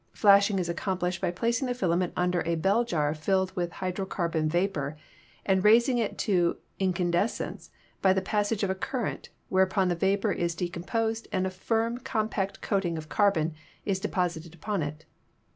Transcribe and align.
Flashing 0.13 0.57
is 0.57 0.67
accomplished 0.67 1.21
by 1.21 1.29
placing 1.29 1.67
the 1.67 1.75
filament 1.75 2.11
under 2.17 2.41
a 2.43 2.55
bell 2.55 2.83
jar 2.83 3.13
filled 3.13 3.55
with 3.55 3.73
hydro 3.73 4.03
carbon 4.07 4.49
vapor, 4.49 4.97
and 5.45 5.63
raising 5.63 5.99
it 5.99 6.17
to 6.17 6.57
incandescence 6.79 7.69
by 8.01 8.11
the 8.11 8.19
pass 8.19 8.51
age 8.51 8.63
of 8.63 8.71
a 8.71 8.73
current, 8.73 9.29
whereupon 9.49 9.89
the 9.89 9.95
vapor 9.95 10.31
is 10.31 10.55
decomposed 10.55 11.27
and 11.31 11.45
a 11.45 11.51
firm 11.51 11.99
compact 11.99 12.61
coating 12.61 12.97
of 12.97 13.09
carbon 13.09 13.53
is 13.85 13.99
deposited 13.99 14.55
upon 14.55 14.81
it. 14.81 15.05